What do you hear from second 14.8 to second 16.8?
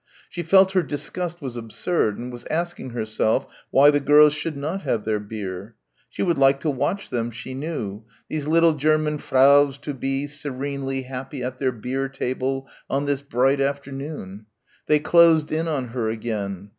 They closed in on her again.